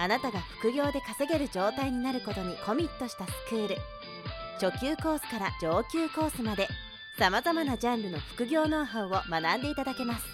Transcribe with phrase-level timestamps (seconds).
[0.00, 3.76] あなたが副業で稼げる状態になることにコミットしたスクール
[4.58, 6.68] 初級コースから上級コースまで
[7.18, 10.24] さまざまなジャンルの副業ノウハウを学んでいただけます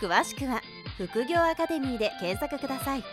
[0.00, 0.62] 詳しくは
[0.96, 3.04] 副業アカデミーで検索ください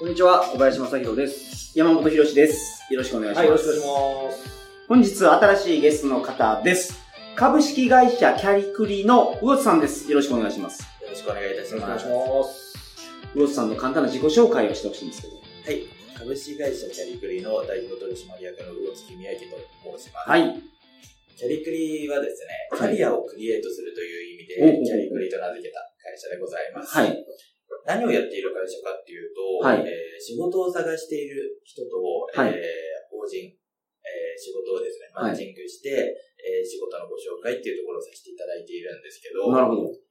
[0.00, 1.78] こんにちは、小林正宏です。
[1.78, 2.90] 山本博史です。
[2.90, 3.44] よろしくお願いします。
[3.44, 4.86] はい、よろしくお願いします。
[4.88, 6.98] 本日新しいゲストの方です。
[7.36, 10.10] 株式会社キャリクリの魚津さんです。
[10.10, 10.80] よろしくお願いします。
[11.02, 12.69] よろしくお願いいたしよろしくお願いします。
[13.34, 15.34] 魚津さんの簡単な自己紹介をしてほしいんですけど。
[15.36, 15.40] は
[15.72, 15.86] い。
[16.16, 19.56] 株式会社キャリクリの代表取締役の魚月宮城と
[19.96, 20.28] 申します。
[20.28, 20.62] はい。
[21.36, 26.92] キャリクリはですね、キはいャリアをクリエイトするという意味おうおうで、キャリクリと名付けた会社でございます。
[26.92, 27.16] はい。
[27.86, 31.96] 何をやっている会社かっていうと、はいえー仕事を探している人と、
[32.36, 32.60] はいえー
[33.08, 33.48] 法人、
[34.04, 40.09] えー仕事をですね、はいマッチングして、えー仕事のご紹介っていうところをさせていただいているんですけど、なるほど。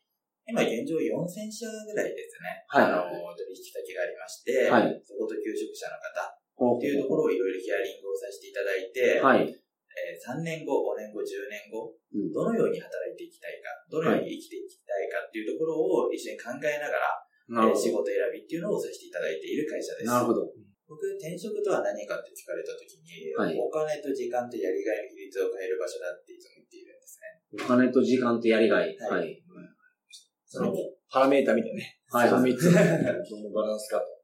[0.49, 9.47] 今現状4000社ぐらいですね、はいあの、取引先がありまして、はいそこと求職者の方っていうところをいろいろヒアリングをさせていただいて、はい。
[9.47, 20.09] えー3年後、5年後、10年後、うんどのように働いていきたいか、どのように生きていきたいかっていうところを一緒に考えながら、えー仕事選びっていうのをさせていただいている会社でど。
[20.09, 20.13] す。
[20.13, 20.45] なるほど。
[20.89, 27.25] 僕、転職とは何かって聞かれたときに、はいお金と時間とやりがいの比率を変える場所だっていつも言っているんですね。
[27.53, 28.97] お金と時間とやりがい。
[28.97, 29.41] ははいい。
[30.49, 30.73] その
[31.13, 32.01] パラメータみたいなね。
[32.09, 34.19] はいその3つの どのバランスかと。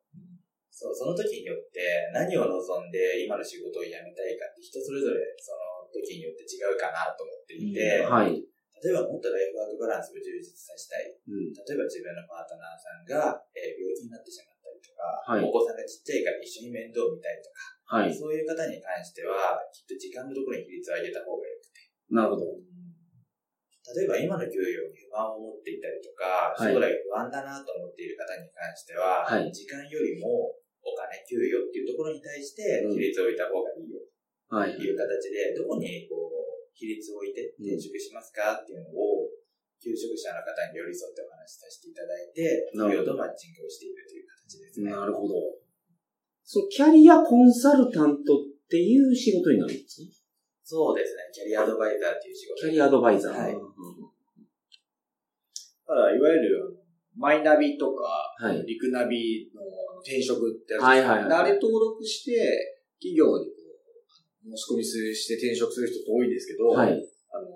[0.73, 1.80] そう、その時によって
[2.12, 8.44] 何を望んで今の仕事を辞めたいかって人それぞれその時によって違うかなと思っていて、はい。
[8.84, 11.14] 例えばもっとライフワークバランスを充実させたい。
[11.14, 11.53] うん。
[11.53, 18.12] 例えば自分のパートナーさんが、えー病気になってしまったりとか、はいお子さんがちっちゃいから一緒に面倒を見たいとか、はい。
[18.12, 21.80] そういう方に関しては、きっと時間のところに比率を上げた方がよくて。
[22.12, 22.75] なるほど。
[23.94, 34.01] 例えば今の給与に不安を持っていたりとか、はい将来不安だなと思っている方に関しては、はい時間よりもお金、給与っていうところに対してうん比率を置いた方がいいよ
[34.50, 34.81] はいと。
[34.81, 39.29] いう形で、どこにこう、比率を置いて転職しますかっていうのを、
[39.81, 44.91] 求職者の方に寄り添ってお話しさせていただいて、給与とマッチングをしているという形ですね。
[44.91, 45.34] なるほど。
[46.44, 50.09] そう、キャリアコンサルタントっていう仕事になるんですね。
[50.66, 51.30] そうですね。
[51.31, 52.56] キャリアアドバイザーっていう仕事。
[52.66, 53.38] キャリアアドバイザー。
[53.38, 54.16] はいうん
[55.86, 56.81] ただ、いわゆる、
[57.16, 58.66] マイナビとか、はい。
[58.66, 59.62] リクナビの
[60.02, 63.53] 転職ってやつはいはいあれ登録して、企業に
[64.50, 66.90] 申し込みするして転職する人って多いんですけど、はい。
[66.90, 67.47] あの、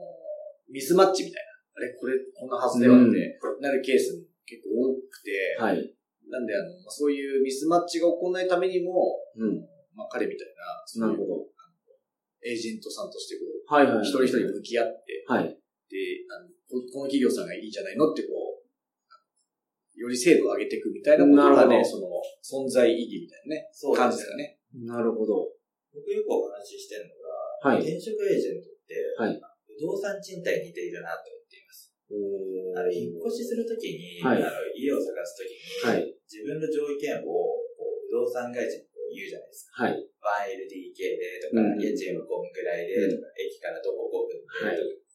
[0.70, 1.50] ミスマッチみたいな。
[1.74, 5.96] あれこれ、こんなはずではって、なるケースも結構多くて、はい。
[6.30, 9.66] なんで、あの、まあそういうミスマッチが起こらないためにも、うん。
[9.96, 11.59] まあ、彼みたいな、そういうなるほど。
[12.46, 14.08] エージェントさんとしてこう、はいはい。
[14.08, 15.44] 一人一人向き合って、はい。
[15.44, 22.08] で、あのここの企業さんがいいんじゃないのってこう、より精度を上げていくみたいなことがね、なるその、
[22.40, 24.58] 存在意義みたいなね、そう感じだよね。
[24.74, 25.52] なるほど。
[25.92, 27.84] 僕よくお話ししてるのが、はい。
[27.84, 29.42] 転職エージェントって、はい
[29.80, 31.96] 不動産賃貸に似ているなと思っています。
[32.12, 36.04] おあの、引っ越しするときに、はいあの、家を探すときに、はい。
[36.28, 39.84] 自分の条件を、こう、不動産会社に言うじゃないですか。
[39.84, 39.98] はい。
[39.98, 45.10] 1LDK でとか、うん家賃はこんぐらいでとか、駅から徒歩5分でとか、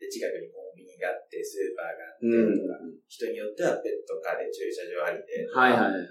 [0.00, 6.08] で、近くにコンビニがあって、スーパーがあってうんとか、人によってはペットカーで駐車場ありでとか、はいはい。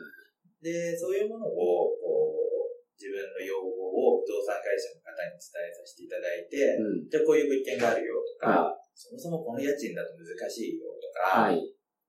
[0.62, 2.60] で、そういうものを、こう、
[2.94, 7.10] 自分の要望を不動産会社の方に伝えさせていただいて、うん。
[7.10, 11.58] じゃあこういう物件があるよとか、はそもそもこの家賃だと難しいよとか、はい。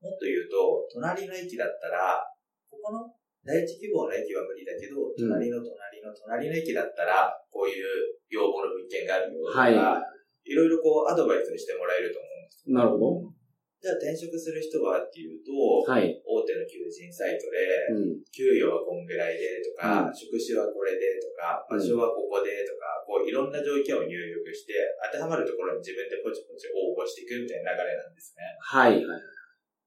[0.03, 2.27] もっと言うと、隣の駅だったら、
[2.69, 3.15] ここの
[3.45, 10.07] 第一希望の駅は無理だけど、隣の隣の隣の駅だったら、こういう要望の物件があるよとか、、は
[10.45, 12.75] いろいろこうアドバイスしてもらえると思うんですよ。
[12.75, 13.41] なるほど。
[13.81, 15.53] じゃあ転職する人はっていうと、
[15.89, 16.13] はい。
[16.21, 18.21] 大手の求人サイトで、うん。
[18.29, 24.77] 給与はこんぐらいでとか、うん職種はこれでとか、場所はここでとか、こういろんな条件を入力して、
[25.09, 28.45] 当てはまるところに自分でポチポチ応募していくみたいな流れなんですね。
[28.61, 29.40] はいはい。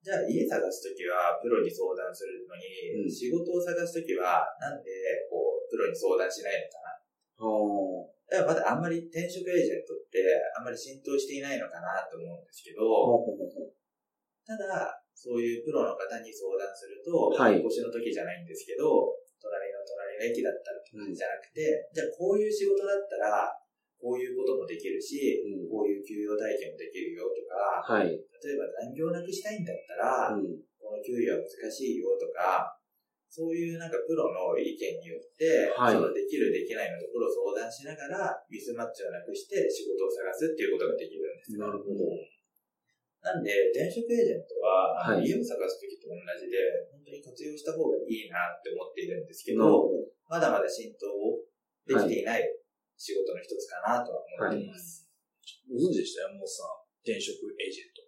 [0.04, 3.10] じゃあ家探すときはプロに相談するのに、うん。
[3.10, 4.92] 仕事を探すときはなんで
[5.32, 7.00] こうプロに相談しないのかな？
[7.40, 10.20] ほだからまだあんまり転職エージェントって
[10.60, 12.84] あんまり浸透していないのかなと思うんですけど、
[14.44, 17.62] ただ、そういうプロの方に相談すると、はい。
[17.62, 23.56] 引っ越しの時じゃないんですけど、隣の隣の駅だったらとかじゃなくて、じゃあこういう仕事だったら、
[24.04, 28.12] こういうこともできるし、うんこういう給与体験もできるよとか、はい。
[28.12, 32.76] 例えば残業なくしたいんだったら、うんこの給与は難しいよとか、
[33.32, 41.64] そういうなんかプロの意見によって、はいそのできるできないのところを相談しながら、ミスマッチをなくして仕事を探すっていうことができるんですね。
[41.64, 42.04] なるほど。
[43.24, 46.60] なんで、転職エージェントは、はい家を探すときと同じで、
[46.92, 51.08] 本当に活用した方がいいなって思っているんですけど、ほまだまだ浸透
[51.88, 52.44] できていない
[52.98, 55.10] 仕事の一つかなとは思っています。
[55.70, 56.22] ご存知でした？
[56.24, 56.64] よ、もうさ、
[57.04, 58.04] 転職エージェント。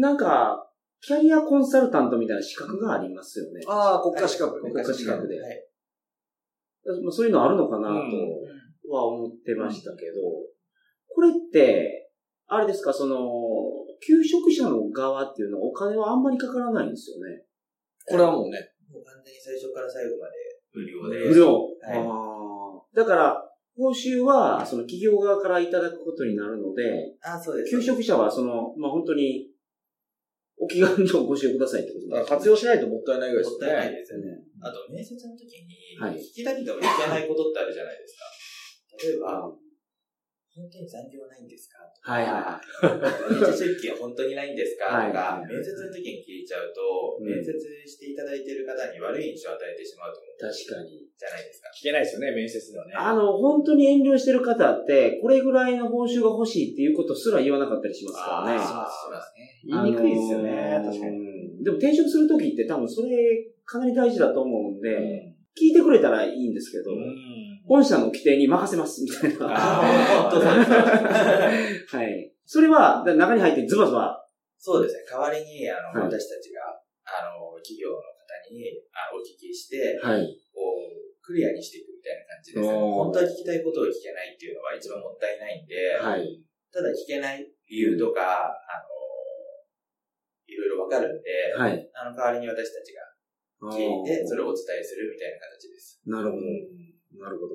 [0.00, 0.70] なんか、
[1.00, 3.60] キャリアコンサルタントみたいな資格がありますよね。
[3.68, 4.72] ああ、国家資格ね。
[4.72, 5.68] 国家資格ではい。
[7.02, 8.10] まあそういうのあるのかなうん
[8.82, 10.20] とは思ってましたけど、
[11.08, 12.10] これって、
[12.46, 13.16] あれですか、その、
[14.04, 17.44] 求職者の側っていうのはお金はあんまりかからないんですよね。
[18.06, 20.34] これはもうね、もう完全に最初から最後まで
[20.72, 21.28] 無料で。
[21.28, 21.52] 無料。
[21.54, 27.70] はいだから、報酬は、その企業側からいただくことになるので、あ、そうです。
[27.70, 29.50] 求職者はその、まあ、本当に、
[30.56, 33.96] お気軽にご使用くださいってことだから活用しないともったいないぐらいですもったいないね。
[33.98, 34.26] ですよね。
[34.62, 38.24] あと、面接の時に、はい聞きたくても聞けないことってあるじゃないですか。
[39.02, 39.50] 例えば、
[40.54, 41.82] 本当に残業ないんですか？
[41.90, 43.58] とかはいはいはい。
[43.58, 44.86] 出勤は本当にないんですか？
[44.86, 47.50] はいとか、面接の時に聞いちゃうと、うん面接
[47.86, 50.54] していただいている方に悪い印象を与えてしまうと思う。
[50.54, 51.02] 確かに。
[51.18, 51.70] じゃないですか。
[51.74, 52.92] 聞けないですよね、面接ではね。
[52.94, 58.58] あの、本当に遠慮してる方って、これぐらいの報酬が欲しいっていうことすら言わなかったりしますからね。
[58.58, 59.58] します、しますね。
[59.66, 61.64] 言いにくいですよね、あのー確かに。
[61.64, 63.10] でも転職するときって多分それ
[63.64, 66.90] かなり大事だと思うんで、うん聞いてくれたらいいんですけど、
[67.66, 69.46] 本社の規定に任せますみたいな。
[69.54, 69.62] は
[72.04, 72.32] い。
[72.44, 74.22] それは、だ中に入ってズバズバ。
[74.58, 75.04] そうですね。
[75.08, 78.02] 代わりに、あの、はい私たちが、あの、企業の方
[78.50, 80.36] にあお聞きして、はい。
[80.52, 80.80] こう、
[81.22, 82.72] クリアにしていくみたいな感じですね。
[82.72, 86.42] 本当は聞きたいことを聞けないっていうのは一番もったいないんで、はい。
[86.72, 88.88] ただ聞けない理由とか、あの、
[90.48, 91.88] いろいろわかるんで、はい。
[91.94, 93.03] あの、代わりに私たちが
[93.70, 96.00] 聞いて、それをお伝えするみたいな形です。
[96.06, 96.42] なるほど。
[97.24, 97.54] なるほど。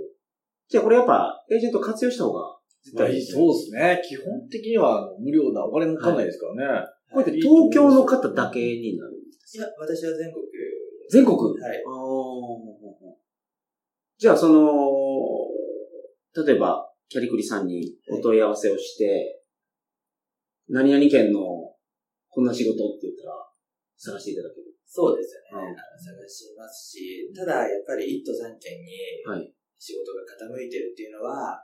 [0.67, 3.39] じゃあこれやっぱ、エージェント活用した方が絶対いいですね。
[3.39, 4.01] そうですね。
[4.07, 6.88] 基本的には無料なお金もかかんないですからね。
[7.11, 10.45] これって東京の方だけになるんですいや、私は全国、
[11.09, 11.38] 全国？
[11.38, 11.83] はい。
[11.85, 13.19] あー
[14.19, 19.41] じゃあ、その、例えば、キャリクリさんにお問い合わせをして、
[20.67, 21.39] 何々県の
[22.27, 23.33] こんな仕事って言ったら
[23.97, 24.69] 探していただける。
[24.89, 25.77] そうですよね。
[26.01, 29.45] 探しますし、ただ、やっぱり一都三県にはい。
[29.77, 31.56] 仕事が傾いてるっていうのは、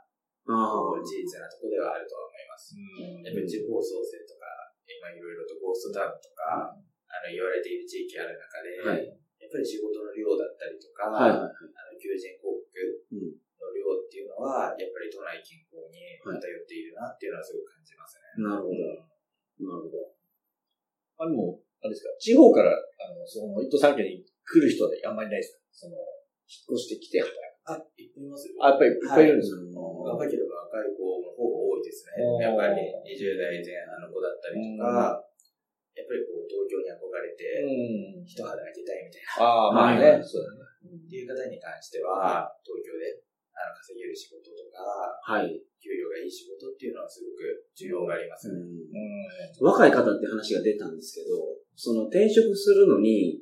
[0.46, 2.78] あこう事実なところではあるとは思います。
[3.26, 4.46] やっぱり地方創生とか、
[4.86, 11.30] 今いろいろとゴーストタウンとか、あの言われている地域ある中で、はいやっぱり仕事の量だったりとか、はい。
[11.30, 11.52] あの
[12.00, 12.72] 求人広告
[13.12, 18.42] うんの量っていうのは、やっぱり都内近郊に偏っているなっていうのはすごく感じますね。
[18.42, 18.80] なるほど。
[19.60, 20.16] なるほど。
[21.20, 25.62] あ、でも、あれですか、地方から、あの、その、一都三県に来る人はあんまりないですか？
[25.70, 25.94] その、
[26.50, 27.38] 引っ越してきて働く。
[27.66, 28.54] あ、いっぱいいますよ。
[28.62, 32.78] あ、やっぱりいっぱいいるんですか、若ければ若い子の方が多いですねやっぱり
[33.10, 35.18] 20代前半の子だったりとか、
[35.98, 38.22] やっぱりこう東京に憧れて、うん。
[38.22, 40.62] 一肌空けたいみたいああ、まあはいね、そうだね。
[40.62, 43.18] な、っていう方に関しては、東京で
[43.56, 44.84] あの稼げる仕事とか、
[45.26, 45.50] はい。
[45.82, 48.58] 給与がいい仕事っていうのはすごく需要がありますね。
[48.58, 48.78] うん
[49.58, 53.40] う若い方って話が出たんですけど、その転職するのに、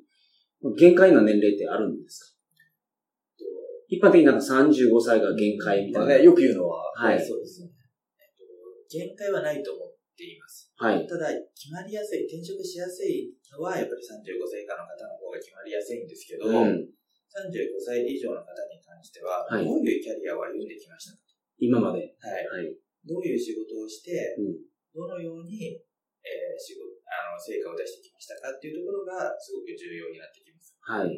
[0.76, 2.34] 限界な年齢ってあるんですか？
[3.38, 3.44] と
[3.88, 5.94] 一般的になんか35歳が限界みん。
[5.94, 6.24] まあね、たいな。
[6.24, 7.20] よく言うのは、はい。
[7.24, 7.70] そうですね。
[8.18, 8.44] えっと、
[8.90, 10.72] 限界はないと思っています。
[10.76, 11.06] はい。
[11.06, 16.88] ただ、決まりやすい、転職しやすいのは、やっぱり35歳以下の方の方が決まりやすいんですけど、うん。
[17.34, 21.18] 35歳以上の方に関しては、はいどういうキャリアを歩んできましたか？
[21.58, 22.14] 今まで。
[22.18, 22.46] はい。
[22.46, 22.74] はい。
[23.04, 24.56] どういう仕事をして、うん。
[24.94, 25.74] どのように、
[26.24, 30.74] えー仕事、あの、成果を出してきましたかっていうところが、すごく重要になってきます。
[30.82, 31.14] はい。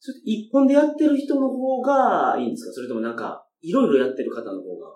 [0.00, 2.72] それ一本でやってる人の方がいいんですか？
[2.72, 4.94] それともなんか、いろいろやってる方の方が？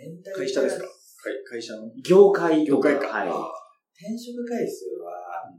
[0.00, 0.86] 年代会社ですか？
[1.46, 1.90] 会会社の？
[2.02, 2.64] 業界？
[2.64, 2.88] とか。
[2.88, 3.28] 業界かはい。
[3.94, 5.10] 転職回数は、
[5.44, 5.50] あ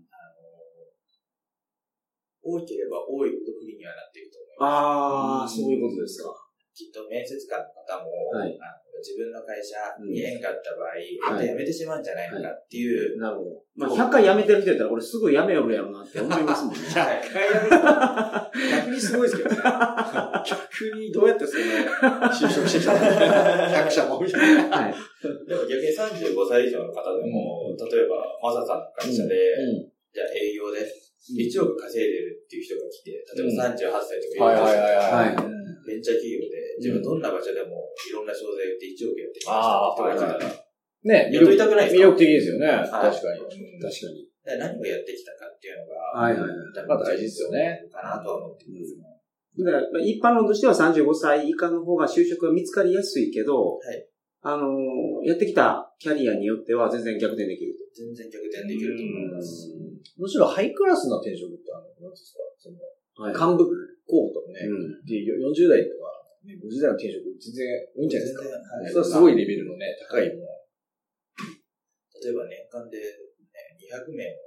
[2.44, 5.50] の、多ければ多いほど不利にはなっていくと思います。
[5.50, 6.36] ああ、そういうことですか。
[6.76, 13.50] きっと面接官の方も、はいあの自分の会社に縁があった場合、はいまた辞めてしまうんじゃないのかっていう、なるほど。
[13.76, 16.80] まあ、100回辞めてる人やったら、これすぐ辞めよるやろなって思いますもんね。
[16.96, 19.62] はい逆にすごいですけどね。
[19.62, 21.64] 逆にどうやってその、
[22.30, 24.70] 就職してきたの ?100 社もみたいな。
[24.78, 24.94] はい。
[25.48, 35.65] でも逆に35歳以上の方でも、例えば、マサさんの会社で、うんじゃあ営業で1億稼いでるっていう人が来て、例えば38歳とかはいはいはいはいはい。
[35.86, 40.66] ベンチャー企業で、自分どんな場所でもいろんな商材売って1億やってきました人が来たら、
[41.06, 42.02] ね、雇いたくないですか？
[42.02, 42.68] 魅力的ですよね。
[42.68, 43.40] はい確かに。
[43.80, 44.26] 確かに。
[44.46, 47.82] で何をやってきたかっていうのが、はいはいはいまあ大事ですよね。
[47.92, 49.06] かなとは思っていますね。
[49.66, 54.08] だから、まあ一般論としては35歳以下の方が就職が見つかりやすいけど、はい
[54.42, 57.82] あのーやってきたキャリアによっては全然逆転できると。
[57.98, 59.74] 全然逆転できると思います。
[60.18, 62.78] むしろハイクラスな転職ってあの、なんですか、その、
[63.26, 63.66] はい幹部
[64.06, 65.06] 候補とかね、うん。
[65.06, 66.14] で40代とか、
[66.46, 67.66] ね、50代の転職全然
[67.98, 68.46] 多いんじゃないですか。
[68.46, 70.56] はいそれはすごいレベルのね、高いもの。
[72.22, 74.46] 例えば年間で、ね、200名の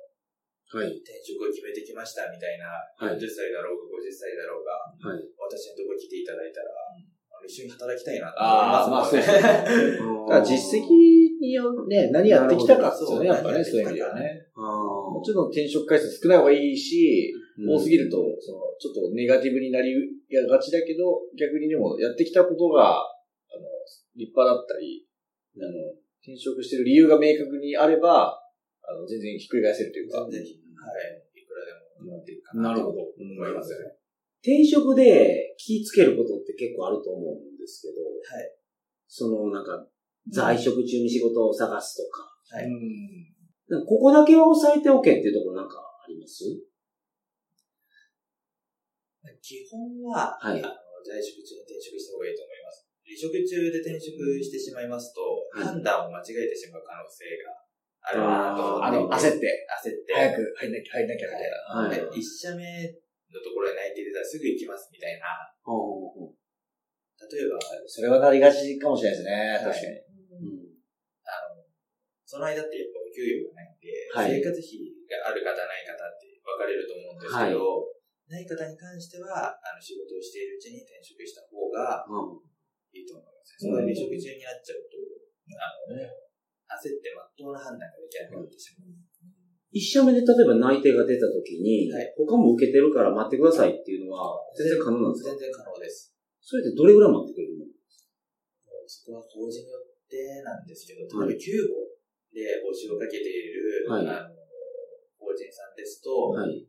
[0.69, 1.01] はい。
[1.01, 5.25] 転職を決めてきましたみたいな、はい40歳だろうが50歳だろうが、はい。
[5.41, 6.69] 私のところ来ていただいたら、
[7.47, 9.65] 一緒に働きたいなと思いますもんまあ
[10.29, 10.45] ね。
[10.45, 10.93] だ実績
[11.41, 14.45] によね、何やってきたかっていうね、やっぱね、そういう意味ではね。
[14.55, 17.33] あもちろん転職回数少ない方がいいし、
[17.67, 23.05] 多すぎると、その、ちょっとネガティブになりがちだけど、逆にでもやってきたことが、あ
[23.59, 23.67] の、
[24.17, 25.07] 立派だったり、
[25.59, 28.39] あの、転職してる理由が明確にあれば、
[28.83, 30.21] あの、全然ひっくり返せるというか。
[30.23, 30.33] はい。
[30.33, 31.73] いくらで
[32.05, 33.03] も持っていくかなとなるほど。
[33.19, 33.97] 思いますよね。
[34.41, 38.55] 転職で気ぃつけることって結構あると思うんですけど、はい。
[39.09, 39.87] そのなんか、
[40.31, 42.23] 在職中に仕事を探すとか、
[42.57, 42.69] はい
[43.87, 46.45] ここだけは押さえておけっていうところなんかあります？
[49.49, 49.81] 基本
[50.13, 52.85] は、はいあの在職中に転職した方がいいと思います。
[53.01, 55.25] 離職中で転職してしまいますと、
[55.57, 57.57] はい判断を間違えてしまう可能性が
[58.05, 59.17] あるなと。
[59.17, 59.49] 焦って、
[59.81, 60.13] 焦って。
[60.13, 61.81] 早く入んなきゃ、入んなきゃみたいな。
[61.81, 65.33] はいで一社目のところで内定出たらすぐ行きますみたいな。
[65.65, 66.37] ほうほうほう
[67.33, 67.57] 例えば、
[67.89, 69.97] それはなりがちかもしれないですね、確かに。
[69.97, 70.69] うん
[71.25, 71.65] あの、
[72.29, 77.98] その間ってやっぱお給料がないんで、はい生活費がある方ない方って分かれると思うんですけど、
[78.29, 82.45] ない方に関しては、あの仕事をしているうちに転職した方がうん
[82.93, 83.57] いいと思います。
[83.59, 84.97] その離職中になっちゃうと、
[85.57, 88.93] あの、焦ってまっとうな判断ができなくなってしまう。
[89.69, 95.31] 一社目で例えば内定が出た時に、はい他も受けてるから待ってくださいっていうのは全然可能なんですか？
[95.37, 96.13] 全然可能です。
[96.41, 97.69] それってどれぐらい待ってくれるの？
[98.89, 101.85] そこは法人によってなんですけど、はい例えば9号
[102.33, 104.33] で募集をかけている、はいあの
[105.21, 106.65] 法人さんですと、はい。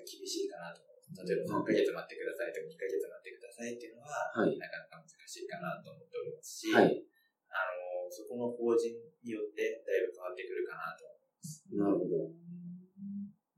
[0.00, 0.90] なかなか厳しいかなと。
[1.10, 7.02] 例えば3ヶ月待ってくださいとか2ヶ月待ってくださいっていうのは、はいなかなか難しいかなと思っておりますし、はい。
[7.50, 8.94] あのそこの法人
[9.26, 11.10] によってだいぶ変わってくるかなと。
[11.74, 12.30] なるほど。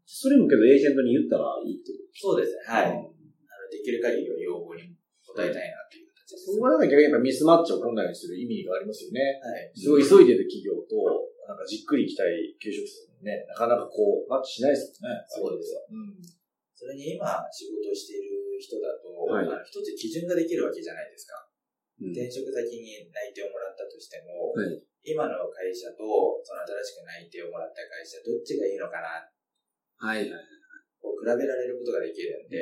[0.09, 2.65] それもけどエージェントに言ったらいいってこそうですね。
[2.65, 2.93] はい。
[2.93, 4.97] とあのできる限りの要望に
[5.29, 6.57] 応えたいなという形です。
[6.57, 9.21] そこはなんか逆にやっぱミスマッチを来ないようにする意味がありますよね。
[9.45, 9.69] はい。
[9.77, 15.23] すごい急いでる企業と、なんかじっくり行きたい求職者もね、なかなかこう、マッチしないですもんね。
[15.27, 16.19] そうですうん。
[16.75, 21.39] それに今仕事をしている人だと、はい一つ基準ができるわけじゃないですか。
[22.03, 24.83] うん転職先に内定をもらったとしても、はい。
[25.07, 26.03] 今の会社と
[26.43, 29.23] その新しく内定をもらった会社、どっちがいいのかな、
[30.03, 30.27] はい。
[30.27, 30.43] はい。
[30.99, 32.59] こう比べられることができるんで、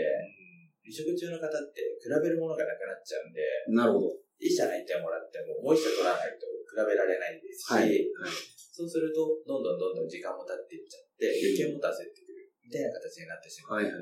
[0.84, 3.40] 離職中の方って比べるものがなくなっちゃうんで、
[3.72, 4.12] なるほど。
[4.40, 7.92] 一社内定をもらっても、もう一社取らないと比べられないですし、はい。
[8.80, 13.84] そうすると、どんどんどんどん時間も経っていっちゃって、経験も達せってくる、みたいな形になってしまう。
[13.84, 13.84] はい。
[13.84, 13.94] はい。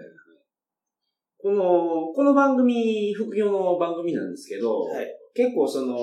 [1.38, 5.11] この、この番組、副業の番組なんですけど、はい。
[5.35, 5.99] 結構その、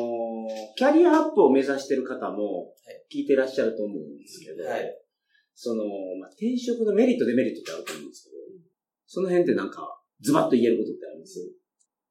[0.75, 4.83] キャリアアップを目指してる方もはい聞いてらっしゃると思うんですけど、はい。
[5.55, 5.83] その、
[6.19, 8.35] まあ、転職のメリット、デメリットってあると思うんですけど、
[9.07, 9.87] その辺ってなんか、
[10.19, 11.39] ズバッと言えることってあります？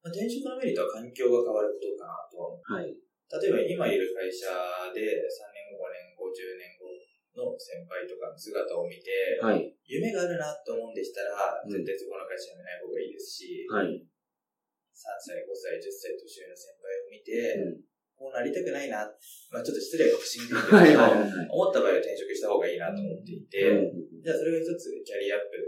[0.04, 2.92] まあ、転職のメリットは環境が変わることかなとはい。
[2.92, 4.46] 例えば今いる会社
[4.94, 6.13] で3年後、5年後、10
[6.58, 6.90] 年後
[7.34, 9.70] の先輩とかの姿を見て、はい。
[9.86, 13.94] 夢があるなと思うんでしたら、うん絶対そこの会社辞めない方がいいですし、はい。
[13.94, 19.02] 3歳、5歳、10歳年上の先輩を見て、うんこうなりたくないな、
[19.50, 21.02] まあちょっと失礼かもしれないけど、
[21.50, 25.66] 思った場合は転職した方がいいなと思っていて、うんじゃあそれが一つキャリアアップの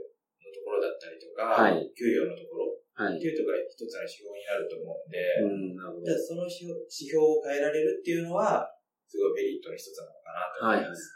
[0.54, 3.18] ところだったりとか、はい給与のところはい。
[3.18, 8.64] っていうところが一つの指標になると思うんで、うん、じゃあその指標を変えられるっていうのは、
[9.08, 11.14] すごいメリットの一つなのかなと思います。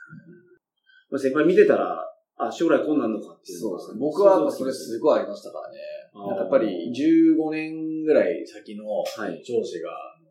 [1.10, 2.06] まあ、先輩見てたら、
[2.38, 3.98] あ、将来こうなるのかっていうですね。
[3.98, 5.78] 僕はそれすごいありましたからね。
[6.38, 9.42] やっぱり15年年ぐらい先のはい。
[9.44, 10.26] 上司が、あの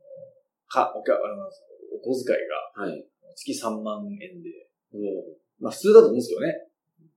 [0.67, 2.39] か、おか、あの、お小遣い
[2.75, 3.05] がはい。
[3.35, 4.49] 月3万円で、
[4.91, 5.01] おー
[5.59, 6.47] まあ普通だと思うんですけどね。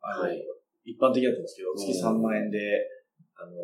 [0.00, 0.42] はい
[0.84, 2.58] 一般的だと思うんですけど、月3万円で、
[3.38, 3.54] あの、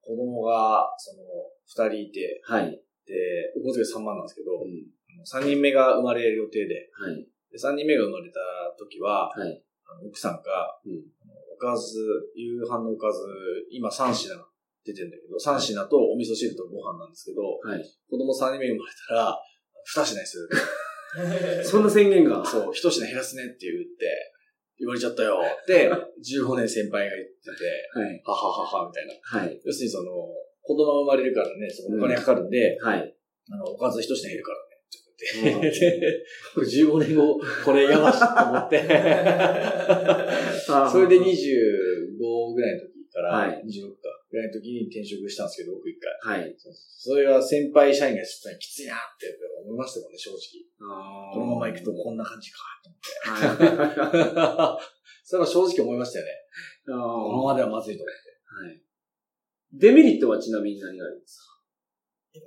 [0.00, 1.22] 子供が、その、
[1.66, 2.70] 二人いて、はい。
[2.70, 4.86] で、お小遣い3万なんですけど、うん。
[5.24, 7.26] 3人目が生まれる予定で、はい。
[7.50, 8.40] で3人目が生まれた
[8.78, 9.62] 時は、はい。
[10.08, 11.02] 奥さんが、うん
[11.52, 11.94] おかず、
[12.34, 13.22] 夕飯のおかず、
[13.70, 14.34] 今3品
[14.84, 17.84] 出てんだけど、3品とお味噌汁とご飯なんですけど、はい。
[18.10, 19.38] 子供3人目生まれたら、
[19.94, 20.50] 2品にする。
[21.62, 22.44] そんな宣言が。
[22.44, 24.10] そう、1品減らすねって言って、
[24.78, 27.50] 言われちゃったよって、15年先輩が言ってて、
[27.94, 28.22] はい。
[28.24, 29.14] はははは、みたいな。
[29.22, 29.60] はい。
[29.64, 30.10] 要するにその、
[30.62, 33.16] 子供が生まれるからね、そのお金かかるんで、はい。
[33.52, 34.58] あの、おかず1品減るから
[35.42, 35.52] ね。
[35.56, 36.24] って言って、で
[36.56, 38.82] 15年後、これやばしと思って、
[40.66, 46.40] それで25ぐらいの時から、はい26か、ぐらいの時に転職したんですけど、僕一回。
[46.40, 46.56] はい。
[46.58, 49.26] それは先輩社員がしてたらきついなって
[49.64, 50.38] 思いましたもんね、正直。
[50.78, 52.58] ここのまま行くとこんな感じか、
[53.24, 53.58] はい。
[53.58, 54.82] と思って。
[55.24, 56.30] それは正直思いましたよね。
[56.86, 58.32] このままではまずいと思って。
[58.66, 58.82] はい。
[59.72, 61.51] デメリットはちなみに何があるんですやっぱ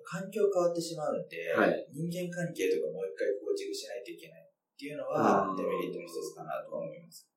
[0.03, 7.29] 環境変わってしまうんで、はい人間関係とかもう一回構築しないといけないっていうのはデメリットの一つかなとは思います。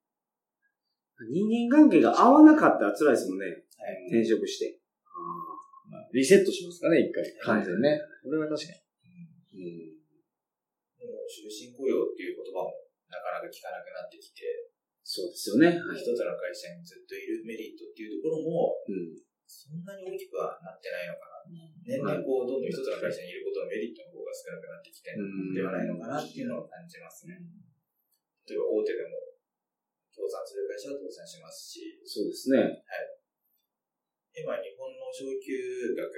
[1.19, 3.47] か人間関係が合わなかったら辛いですもんね。
[3.47, 4.07] はい。
[4.09, 4.79] 転職して。
[5.91, 7.27] まあリセットしますかね、一回。
[7.43, 8.01] 完全にね。
[8.23, 8.81] これは確かに。
[9.55, 9.99] うん。
[10.97, 12.73] でも終身雇用っていう言葉も
[13.11, 14.71] なかなか聞かなくなってきて、
[15.03, 15.75] そうですよね。
[15.75, 15.99] はい。
[15.99, 19.28] 一つの会社にずっといるメリットっていうところも、うん。
[19.49, 21.49] そんなに大きくはなってないのかな。
[21.89, 27.41] 年々こう、どんどん一つの会社にいることのメリットの方が少なくなってきてるんではないのかなっていうのを感じますね。
[28.45, 29.33] 例えば大手でも、
[30.13, 32.85] 倒産する会社は倒産しますし、そうですね。
[34.37, 36.13] 今日本の昇給額、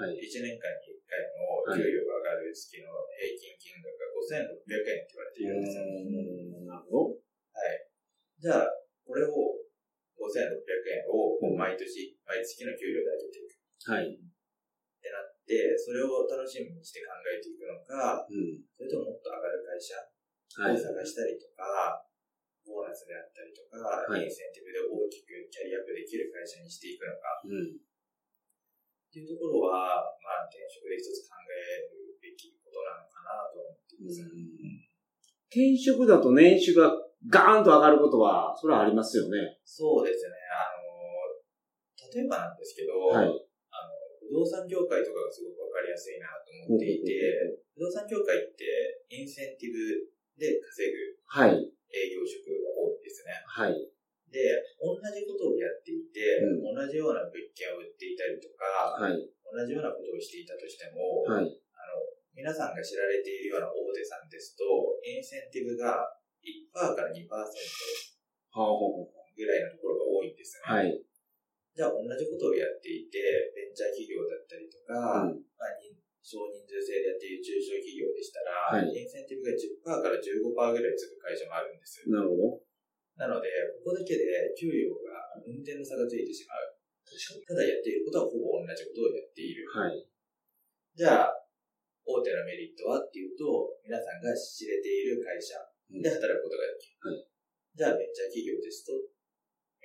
[0.00, 0.16] はい。
[0.16, 5.84] 1年間に1回の給与が上がる月の平均金額が5600円って言われているんですよ。
[5.84, 7.20] うんなるほど。
[7.52, 7.84] はい。
[8.40, 8.72] じゃあ、
[9.04, 9.60] これを
[10.16, 10.56] 5600
[10.90, 13.54] 円を毎年、毎月の給料で上げていく
[13.86, 14.10] はい。
[14.10, 14.18] っ
[15.00, 18.60] てなって、それを楽しみにして考えていくのか、うん。
[18.76, 19.94] それとももっと上がる会社
[20.60, 20.74] はい。
[20.74, 22.02] を探したりとか、
[22.66, 27.78] ボーナスであったりとか、はいインセンティブで大きくキャリアアップできる会社にしていくのかうん。
[27.78, 34.22] っていうところは、まあ、転職で一つ考えるべきことなのかなと思っています。
[35.50, 36.94] 転職だと年収が
[37.26, 39.58] ガーンと上がることは、それはありますよね。
[39.64, 40.38] そうですね。
[40.46, 40.79] あの、
[42.10, 43.26] 例えばなんですけど、はい。
[43.26, 43.30] あ
[43.86, 47.14] の不動産業界とかがすごくわかりやすいなと思っていて、
[47.74, 48.66] 不動産業界って
[49.10, 49.78] インセンティブ
[50.38, 50.98] で稼ぐ
[51.30, 51.70] はい。
[51.90, 53.34] 営業職が多いですね。
[53.46, 53.74] はい。
[54.30, 59.18] で、同じことをやっていて、う同じような物件を売っていたりとか、はい。
[59.42, 61.46] 同じようなことをしていたとしても、はい。
[61.46, 61.50] あ
[61.90, 61.98] の、
[62.30, 64.62] 皆さんが知られているような大手さんですと、
[65.02, 66.14] インセンティブが
[66.46, 67.34] 1%から2%ぐ
[69.46, 70.64] らいのところが多いんですね。
[70.70, 70.94] はい。
[71.74, 73.18] じゃあ同じことをやっていて、
[73.54, 82.04] ベンチャー企業だったりとか、うんまあ、人少人数制でやっている中小企業でしたら、はいインセンティブが10%から15%ぐらいつく会社もあるんです。
[82.10, 82.70] なるほど。
[83.16, 83.48] なので、
[83.84, 86.76] ここだけで給与が運転の差がついてしまう。
[87.10, 89.66] ただやっていることはほぼ同じことをやっている。
[89.66, 89.98] はい。
[90.94, 91.34] じゃあ、
[92.06, 95.58] 大手のメリットはっていうと、皆さんが知れている会社
[95.90, 97.10] で働くことができる。
[97.10, 97.30] はい
[97.70, 98.98] じゃあ、ベンチャー企業ですと、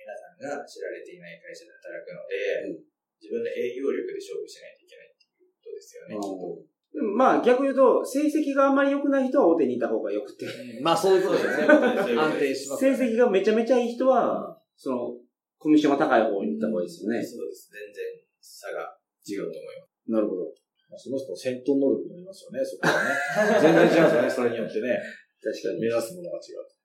[0.06, 6.76] 皆さんが知られていない会社で働くので、うん自分の営業力で勝負しないといけないっていうことですよね、きっと。
[6.92, 10.46] でもまあ逆に言うと、成績があんまり良くない人は大手にいた方が良くて、
[10.84, 11.64] まあそういうことですね。
[12.16, 15.16] 安定します、成績がめちゃめちゃいい人は、その、
[15.56, 17.24] コミッションが高い方に行った方がいいですよね。
[17.24, 17.72] そうです。
[17.72, 18.04] 全然
[18.40, 18.84] 差が
[19.24, 20.12] 違うと思います。
[20.12, 20.44] なるほど。
[20.88, 23.60] まあその人の戦闘能力になりますよね、そこはね。
[23.64, 25.00] 全然違うんですよね、それによってね。
[25.40, 25.80] 確かに。
[25.80, 26.76] 目指すものが違う。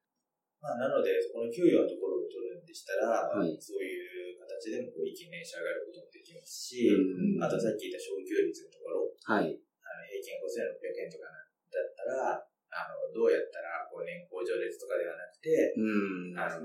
[0.61, 9.51] まあ、なので、この給与のところを取るんでしたら、はいそういう形でもこう一気に年収上がることもできますし、うんあとさっき言った昇給率のところ、はい。
[9.51, 12.39] あの平均5600円とかだったら、
[12.71, 16.63] あのどうやったらこう年功序列とかではなくて、うんあの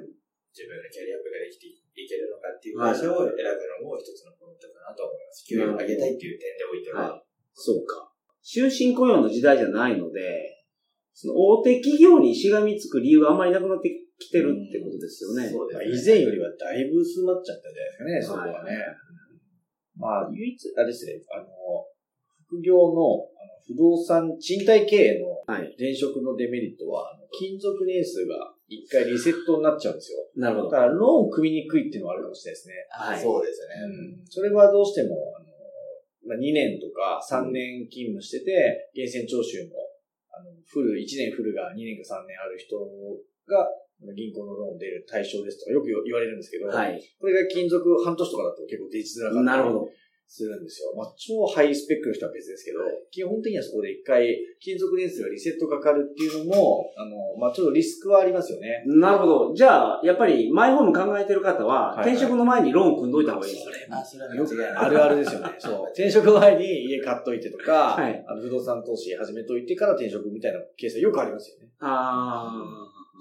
[0.56, 5.44] 自分のキャリアアップができていけるのかっていう会社を選ぶのも一つのポイントかなと思います。
[5.44, 7.12] 給与を上げたいっていう点でおいては。
[7.12, 7.24] はい。
[7.52, 8.08] そうか。
[8.40, 10.64] 終身雇用の時代じゃないので、
[11.12, 13.95] その大手企業にしがみつく理由があんまりなくなってき
[14.30, 15.48] てるってことですよね。
[15.48, 18.72] そうですねまあ、以前よりはだいぶ薄まっちゃったんじゃないですかね、そこはね。
[19.96, 21.46] まあ、唯一、あれですね、あの、
[22.46, 25.70] 副業のあの不動産賃貸経営のはい。
[25.78, 30.18] 転職のデメリットは、あの勤続年数が一回リセットになっちゃうんですよ。
[30.34, 30.70] なるほど。
[30.70, 32.74] だから、ローン組みにくいっていうのはあるかもしれないですね。
[32.90, 33.78] はいそうですね。
[33.86, 34.26] うん。
[34.26, 35.46] それはどうしても、あの、
[36.26, 39.86] まあ、2年とか3年勤務してて、源泉徴収も、
[40.34, 42.74] あの、フル、1年フルが2年か3年ある人
[43.46, 43.70] が、
[44.14, 47.00] 銀行のローン出る対象ですとかよく言われるんですけど、はい。
[47.20, 49.88] これが金属半年とかだと結構出づらかったりなるほど。
[50.28, 50.92] するんですよ。
[50.96, 52.80] まあ、超ハイスペックの人は別ですけど、
[53.10, 54.26] 基本的にはそこで一回
[54.60, 58.82] 金属年数がリセットかかるっていうのも、あの、まあ、ちょっとリスクはありますよね。
[58.86, 59.54] なるほど。
[59.54, 63.86] じゃあ、やっぱり、マイホーム考えてる方は、転職の前にローン組んどいた方がいいですよね。
[63.90, 64.18] あ、そ
[64.56, 64.82] れは。
[64.82, 65.54] あるあるですよね。
[65.58, 65.82] そう。
[65.94, 71.70] 転職前に家買っといてとか、はいあの不動産投資始めといてから転職みたいなケースはよくありますよね。
[71.80, 72.50] あ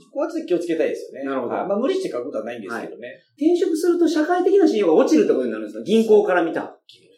[0.03, 1.25] そこはちょっと気をつけたいですよね。
[1.27, 3.07] なるほどはいまあ無理して買うことはないんですけどね。
[3.39, 5.83] ー転職すると社会的な信用が落ちるってことになるんですか？
[5.83, 6.77] 銀行から見た。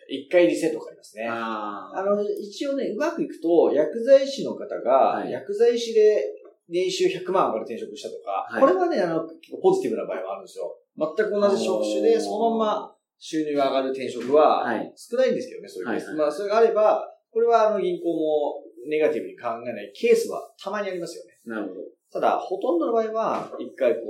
[0.09, 1.27] 一回リセットかかりますね。
[1.29, 6.23] ああの、一応ね、うまくいくと、薬剤師の方が、はい薬剤師で
[6.69, 10.73] 年収100万上がる転職したとか、はいこれはね、あの、結構ポジティブな場合はあるんですよ。
[10.97, 14.93] 全く同じ職種で、そのまま収入が上がる転職は、はい。
[14.95, 16.07] 少ないんですけどね、そういうケース。
[16.07, 21.31] はいはいまあ、それがあれば、これはあの、銀行もネガティブに考えないケースはたまにありますよね。
[21.45, 21.81] なるほど。
[22.11, 24.01] ただ、ほとんどの場合は、一回こ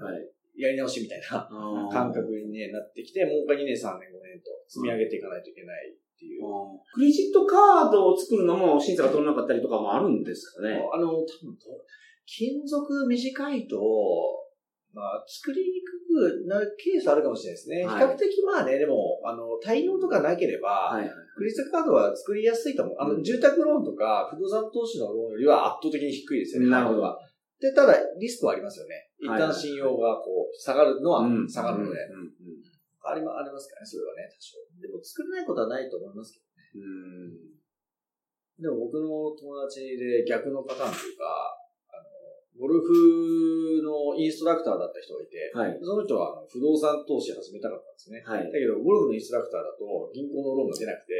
[0.00, 0.28] う、はい。
[0.56, 1.44] やり直しみたいな
[1.92, 6.42] 感覚に、ね、なってきて、もう一回2年、3年、5年と積み上げていかないといけないっていう。
[6.94, 10.80] クレジットカードを作るのも審査が取れなかったりとかもあるんですかね？
[10.92, 11.84] あの、多分と、
[12.24, 13.76] 金属短いと、
[14.94, 15.85] まあ、作りに
[16.16, 17.84] くくなるケースあるかもしれないですね。
[17.84, 21.10] はい比較的まあね、でも、あの、滞納とかなければ、はいはい。
[21.36, 22.96] クレジットカードは作りやすいと思う。
[22.98, 26.70] あの、うん住宅ローンとか不動産投資のローンよりは圧倒的に低いですよね。
[26.70, 27.18] なるほど。
[27.60, 29.08] で、ただ、リスクはありますよね。
[29.20, 32.00] 一旦信用がこう、下がるのはうん下がるので。
[32.00, 32.76] うん
[33.06, 34.58] ありま、ありますからね、それはね、多少。
[34.82, 37.56] でも、作れないことはないと思いますけどうん。
[38.58, 41.54] でも僕の友達で逆のパターンというか、
[42.56, 45.78] ゴルフのインストラクターだった人がいて、はい。
[45.84, 48.24] その人は不動産投資始めたかったんですね。
[48.24, 48.52] はいだ。
[48.52, 51.12] けど、ゴルフのインストラクターだと銀行のローンが出なくて、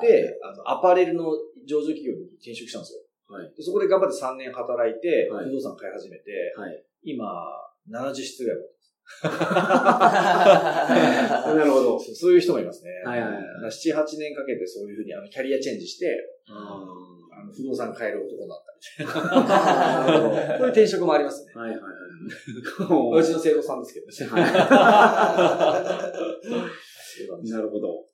[0.00, 1.36] で、あの、アパレルの
[1.68, 3.04] 上場企業に転職したんですよ。
[3.28, 6.82] はいでそこで頑張って3年働いて、はい不動産買い始めて、はい。
[7.04, 7.28] 今、
[7.92, 8.78] 70室ぐらい持って
[11.48, 11.94] なるほど。
[11.96, 12.14] ます。
[12.14, 12.90] そういう人もいますね。
[13.04, 16.08] はいはいはい7、8年かけてそういうふうにあのキャリアチェンジして、
[16.48, 16.84] あ
[17.38, 19.16] あの不動産買える男になったみたい
[20.16, 20.58] な。
[20.58, 21.52] こういう転職もありますね。
[21.54, 21.92] ーはいはいはい。
[23.22, 24.42] うちの生徒さんですけどね。
[24.42, 24.48] は
[27.44, 27.50] い。
[27.50, 28.04] なるほど。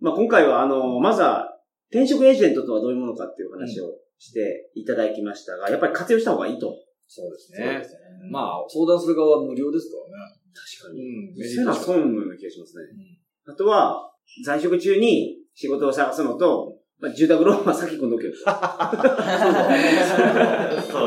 [0.00, 1.58] まあ今回はあの、まずは
[1.90, 6.74] 転職エージェントとはどういうものかっていう話をしていただきましたが、やっぱり活用した方がいいと。
[7.06, 7.84] そうですねで。
[7.84, 7.98] すね。
[8.30, 10.34] まあ、相談する側は無料ですからね。
[10.52, 10.96] 確かうん。
[11.34, 12.84] メリッ損のような気がしますね。
[12.92, 14.12] うんあとは、
[14.44, 18.38] 在職中に仕事を探すのと、まあ、住宅ローンは先組んどけよ と。
[18.38, 18.50] そ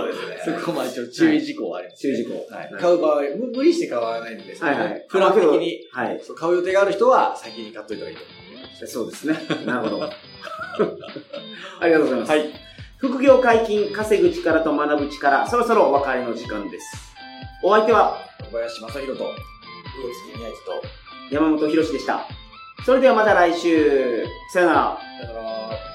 [0.04, 0.58] うですね。
[0.60, 2.14] そこまでちょっと注意事項はあります、ね。
[2.16, 6.20] 注意事項はいはい買う場合、無無理して買わないんですけど、はいはいプラン的に、はい。
[6.24, 9.36] そう買う予定がある人は先に買っといた方がいいと思そうですね。
[9.66, 10.04] なるほど。
[11.80, 12.30] ありがとうございます。
[12.32, 12.50] はい。
[12.98, 17.14] 副業解禁、稼ぐ力と学ぶ力、そろそろお別れの時間です。
[17.64, 18.44] お相手はう。
[18.46, 20.84] 小林正宏と、魚月宮城と、
[21.32, 22.26] 山本博史でした。
[22.86, 24.26] それではまた来週。
[24.50, 24.98] さよなら。
[25.20, 25.91] さよなら、